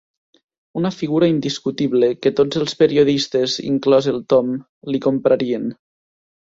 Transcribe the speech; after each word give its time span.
Una 0.79 0.91
figura 0.95 1.29
indiscutible, 1.33 2.09
que 2.23 2.33
tots 2.41 2.61
els 2.63 2.75
periodistes, 2.81 3.61
inclòs 3.75 4.13
el 4.15 4.21
Tom, 4.35 4.53
li 4.95 5.05
comprarien. 5.11 5.75